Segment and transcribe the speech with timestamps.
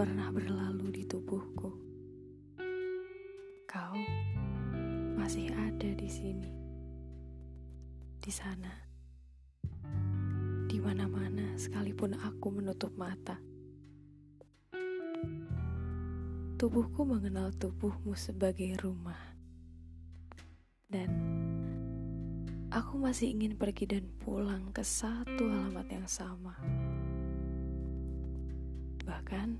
[0.00, 1.68] pernah berlalu di tubuhku.
[3.68, 3.96] Kau
[5.20, 6.48] masih ada di sini,
[8.16, 8.72] di sana,
[10.72, 13.36] di mana-mana, sekalipun aku menutup mata.
[16.56, 19.36] Tubuhku mengenal tubuhmu sebagai rumah,
[20.88, 21.12] dan
[22.72, 26.56] aku masih ingin pergi dan pulang ke satu alamat yang sama.
[29.10, 29.58] Bahkan,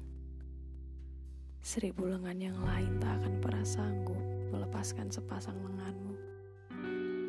[1.58, 4.22] seribu lengan yang lain tak akan pernah sanggup
[4.54, 6.14] melepaskan sepasang lenganmu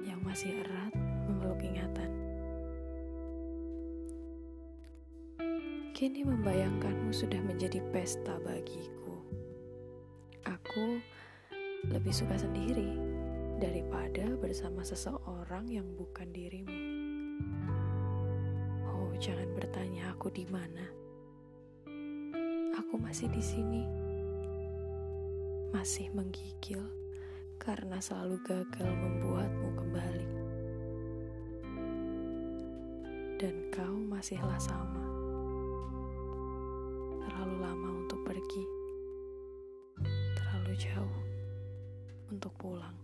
[0.05, 0.93] yang masih erat
[1.25, 2.13] memeluk ingatan.
[5.97, 9.17] Kini membayangkanmu sudah menjadi pesta bagiku.
[10.45, 11.01] Aku
[11.89, 13.01] lebih suka sendiri
[13.57, 16.77] daripada bersama seseorang yang bukan dirimu.
[18.85, 21.00] Oh, jangan bertanya aku di mana
[22.75, 23.83] aku masih di sini.
[25.71, 26.83] Masih menggigil
[27.59, 30.27] karena selalu gagal membuatmu kembali.
[33.39, 35.05] Dan kau masihlah sama.
[37.25, 38.63] Terlalu lama untuk pergi.
[40.37, 41.19] Terlalu jauh
[42.29, 42.97] untuk pulang.